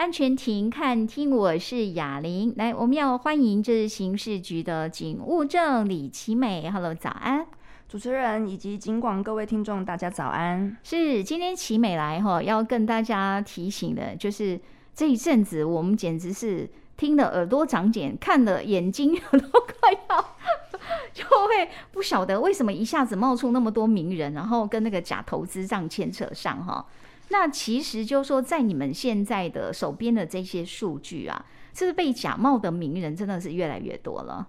[0.00, 2.54] 安全亭看听，我是雅玲。
[2.56, 6.70] 来，我们要欢迎这是刑事局的警务正李奇美。
[6.70, 7.46] Hello，早安，
[7.86, 10.74] 主持人以及警广各位听众，大家早安。
[10.82, 14.58] 是今天奇美来哈，要跟大家提醒的，就是
[14.94, 20.24] 这一阵子我们简直是听的耳朵长茧，看的眼睛都快要
[21.12, 26.86] 就会不晓得为什么一下子冒出那么多名人，然后跟那个假投资这样牵扯上哈。
[27.30, 34.46] 那其实就是说，在你们现在的手边的这些数据啊，是不是被假冒的名人真的是越来越多了？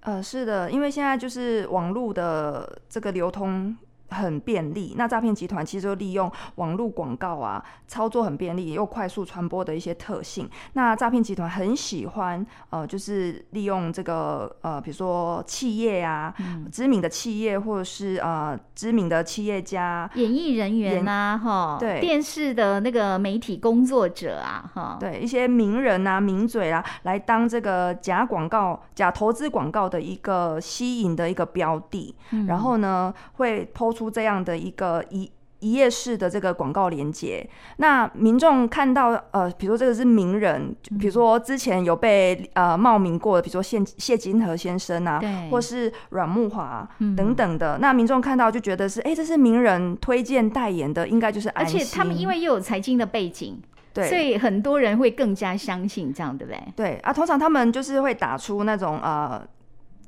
[0.00, 3.76] 呃，是的，因为现在就是网络的这个流通。
[4.10, 10.48] 很便利，那诈骗集团其实就利用网络广告啊，操作很便利又快速传播的一些特性。
[10.74, 51.78] 那诈骗集团很喜欢呃，就是利用这个呃，比如说企业啊，嗯、知名的企业或者是呃知名的企业家、演艺人员啊，哈，对，电视的那个媒体工作者啊，哈，对，一些名人啊、名嘴啊，来当这个假广告、假投资广告的一个吸引的一个标的，嗯、然后呢，会出这样的一个一一页式的这个广告连接，那民众看到呃，比如说这个是名人，比如说之前有被呃冒名过的，比如说谢谢金河先生啊，对或是阮慕华等等的，嗯、那民众看到就觉得是，哎、欸，这是名人推荐代言的，应该就是安心。
[51.78, 53.60] 而且他们因为又有财经的背景，
[53.92, 56.62] 对，所以很多人会更加相信这样，对不对？
[56.74, 59.46] 对啊，通常他们就是会打出那种呃，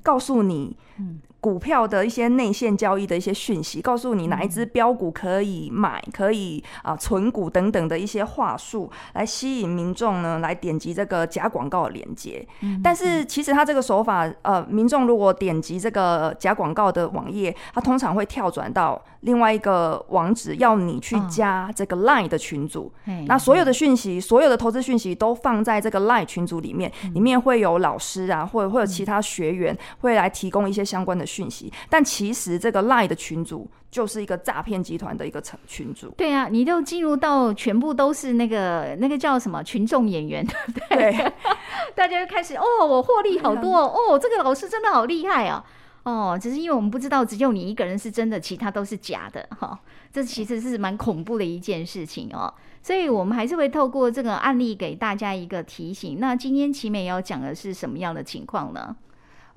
[0.03, 0.92] 告诉你，嗯。
[1.41, 12.47] 股票的一些内线交易的一些讯息，告诉你哪一支标股可以买，可以啊存股等等的一些话术，来吸引民众呢来点击这个假广告的链接。
[12.61, 22.93] 嗯、但是其实他这个手法，呃，民众如果点击这个假广告的网页，他通常会跳转到另外一个网址，要你去加这个 Line 的群组。
[23.07, 31.27] 嗯、那所有的讯息，所有的投资讯息都放在这个 Line 群组里面，嗯、里面会有老师啊，或者会有其他学员会来提供一些相关的。
[31.33, 36.11] 讯息，但其实这个 LINE 的群组就是一个诈骗集团的一个群群组。
[36.17, 41.13] 对啊，你就进入到全部都是那个那个叫什么群众演员，对不对？
[41.13, 41.33] 对
[41.97, 45.65] 大家就开始哦，我获利好多哦，这个老师真的好厉害啊！
[46.03, 49.79] 哦，只是因为我们不知道，只有你一个人是真的，其他都是假的哈、哦。
[50.13, 52.53] 这其实是蛮恐怖的一件事情哦。
[52.83, 56.19] 所以我们还是会透过这个案例给大家一个提醒。
[56.19, 58.95] 那今天奇美要讲的是什么样的情况呢？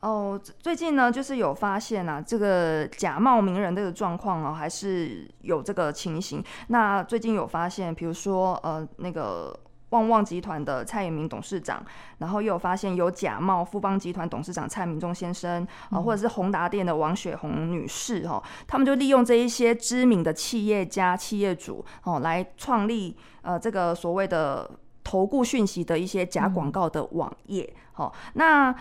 [0.05, 6.43] 哦，最近呢，就是有发现啊，这个假冒名人这个状况哦，还是有这个情形。
[6.67, 11.83] 那最近有发现，比如说呃，那个旺旺集团的蔡衍明董事长，
[12.19, 24.69] 然后又有发现有假冒富邦集团董事长蔡明忠先生啊，呃，或者是宏达店的王雪红女士哦，他们就利用这一些知名的企业家、企业主哦，来创立呃这个所谓的
[25.03, 27.73] 投顾讯息的一些假广告的网页。
[27.93, 28.75] 好，嗯，那。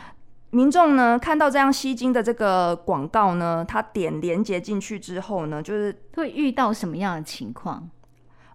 [0.54, 7.91] 民众呢，看到这样吸金的这个广告呢，他点连接进去之后呢，就是会遇到什么样的情况？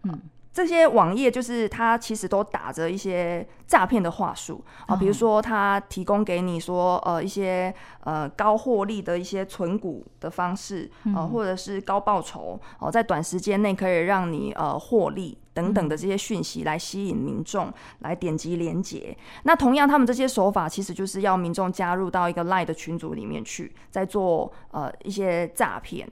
[0.03, 0.17] 嗯，
[0.53, 7.73] 这些网页就是它其实都打着一些诈骗的话术啊，比如说他提供给你说呃一些
[8.05, 15.37] 呃高获利的一些存股的方式啊，或者是高报酬哦，在短时间内可以让你呃获利。
[15.59, 26.07] 等等的这些讯息来吸引民众来点击连接，那同样他们这些手法其实就是要民众加入到一个 LINE 的群组里面去，在做呃一些诈骗。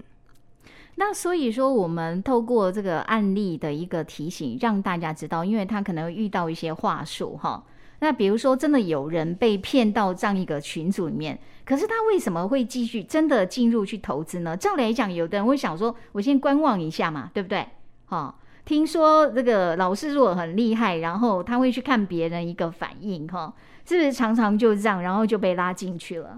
[0.96, 7.64] 那所以说，我们透过这个案例的一个提醒，让大家知道，因为他可能会遇到一些话术哈。
[8.00, 14.58] 那比如说，真的有人被骗到这样一个群组里面，可是他为什么会继续真的进入去投资呢？
[14.58, 17.66] 照理来讲，有的人会想说，我先观望一下嘛，对不对？
[18.08, 18.36] 哈。
[18.68, 23.54] 听说这个老师如果很厉害，然后他会去看别人一个反应，哈，
[23.86, 26.38] 是不是常常就这样，然后就被拉进去了？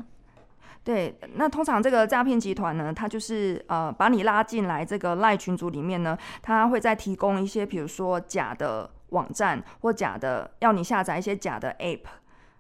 [0.84, 12.02] 对，那通常这个诈骗集团呢，他就是呃把你拉进来这个赖群组里面呢，他会再提供一些，比如说假的网站或假的要你下载一些假的 app。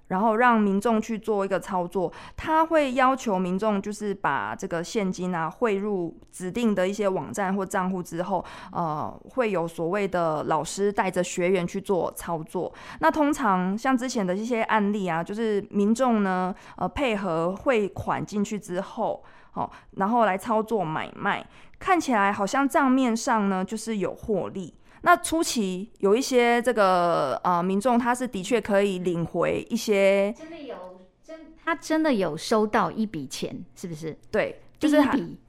[0.09, 12.71] 然后让民众去做一个操作，他会要求民众就是把这个现金啊汇入指定的一些网站或账户之后，呃，会有所谓的老师带着学员去做操作。
[12.99, 19.23] 那通常像之前的一些案例啊，就是民众呢，呃，配合汇款进去之后，
[19.59, 21.45] 哦，然后来操作买卖，
[21.77, 24.73] 看起来好像账面上呢就是有获利。
[25.01, 30.75] 那初期有一些这个呃民众，他是的确可以领回一些，真的有
[31.21, 34.17] 真他真的有收到一笔钱，是不是？
[34.31, 35.01] 对，就是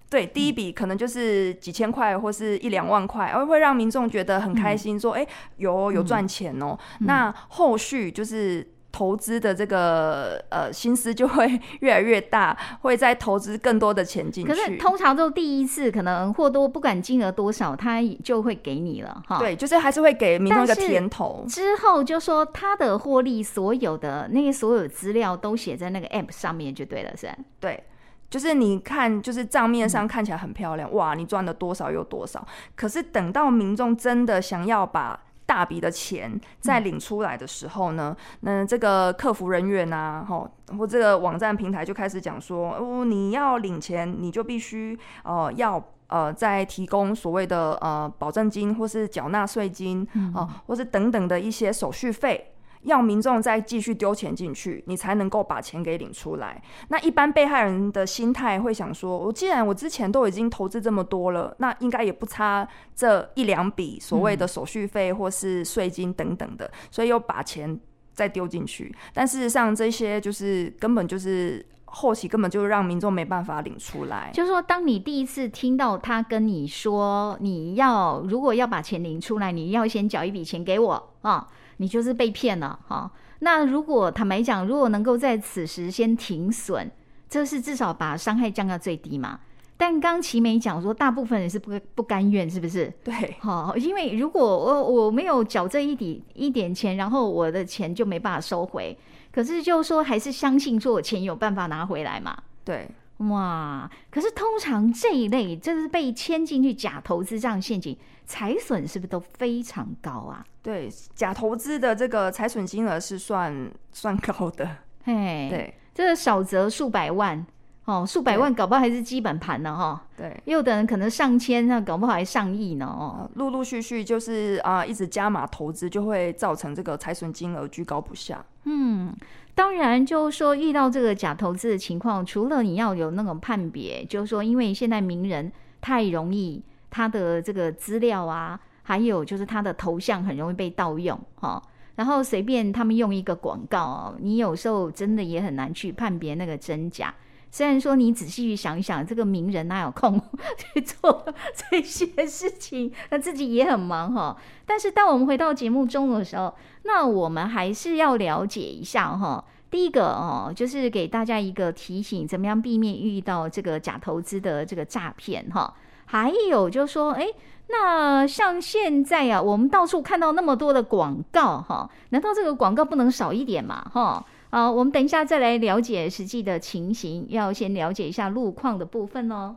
[0.09, 5.29] 对，第一笔可能就是几千块或是一两万块，而会让民众觉得很开心，说：“哎、嗯，
[5.59, 6.77] 有有赚钱哦。
[7.01, 8.75] 嗯”那后续就是。
[8.93, 14.51] 投资的这个呃心思就会越来越大，会再投资更多的钱进去。
[14.51, 19.39] 可是通常都第一次可能或多不管金额多少，他就会给你了哈。
[19.39, 21.45] 对，就是还是会给民众一个甜头。
[21.49, 27.37] 之后就说他的获利，所有的那些所有资料都写在那个 app 上面就对了，是吧？
[27.61, 27.85] 对，
[28.29, 32.47] 就是你看，就是账面上看起来很漂亮，嗯、哇，你赚了多少又多少。
[32.75, 35.19] 可是等到民众真的想要把
[35.51, 40.49] 大笔的钱在领出来的时候呢，那、嗯、这个客服人员啊，吼，
[40.79, 52.53] 或这个网站平台就开始讲说，哦，你要领钱，你就必须呃要呃再提供所谓的呃保证金，或是缴纳税金哦、嗯呃，或是等等的一些手续费。
[52.83, 56.63] 要民众再继续丢钱进去，你才能够把钱给领出来。
[56.89, 67.79] 那一般被害人的心态会想说：我既然我之前都已经投资这么多了，那应该也不差这一两笔所谓的手续费或是税金等等的，所以又把钱
[68.13, 68.95] 再丢进去。
[69.13, 74.31] 但事实上，这些就是根本就是后期根本就让民众没办法领出来。
[74.33, 81.47] 就是说，当你第一次听到他跟你说，你要如果要把钱领出来，你要先缴一笔钱给我啊。
[81.79, 83.11] 你就是被骗了哈。
[83.39, 86.91] 那如果坦白讲，如果能够在此时先停损，
[87.27, 89.41] 这是至少把伤害降到最低嘛。
[89.79, 92.93] 但刚齐美讲说，大部分人是不不甘愿，是不是？
[93.03, 98.95] 对，好，因为如果我我没有缴这一笔一点钱，然后我的钱就没办法收回。
[99.33, 102.37] 可是就说还是相信说我钱有办法拿回来嘛。
[102.65, 102.89] 对，
[103.19, 107.97] 哇，可是通常这一类就是被牵进去假投资这样陷阱。
[108.27, 110.45] 财损是不是都非常高啊？
[110.63, 114.69] 对，假投资的这个财损金额是算算高的。
[115.03, 117.45] 嘿，对，这个少则数百万
[117.85, 120.01] 哦，数百万搞不好还是基本盘呢哈。
[120.17, 123.29] 对，有的人可能上千，那搞不好还上亿呢哦。
[123.35, 128.45] 陆陆续续就是啊，一直加码投资，就会造成这个财损金额居高不下。
[128.65, 129.15] 嗯，
[129.55, 135.51] 当然就是说遇到这个假投资的情况，除了你要有那种判别，就是说因为现在名人
[135.81, 136.63] 太容易。
[136.93, 141.63] 他的这个资料啊，还有就是他的头像很容易被盗用哈，
[141.95, 147.15] 然后随便他们用一个广告哦，你有时候真的也很难去判别那个真假。
[147.51, 150.21] 虽然说你仔细去想一想，这个名人哪有空
[150.57, 151.25] 去做
[151.71, 154.37] 这些事情，他自己也很忙哈。
[154.65, 156.55] 但是当我们回到节目中的时候，
[156.85, 159.45] 那我们还是要了解一下哈。
[159.71, 165.73] 第一个哦，就是给大家一个提醒，怎么样避免遇到这个假投资的这个诈骗哈。
[166.07, 167.29] 还有就是说，哎，
[167.69, 173.81] 那像现在啊，我们到处看到那么多的广告，哈，难道这个广告不能少一点嘛？
[173.93, 179.57] 哈，啊，我们等一下再来了解实际的情形，要先了解一下路况的部分哦。